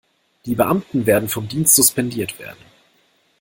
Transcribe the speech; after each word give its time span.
Die 0.47 0.55
Beamten 0.55 1.05
werden 1.05 1.29
vom 1.29 1.47
Dienst 1.47 1.75
suspendiert 1.75 2.39
werden. 2.39 2.57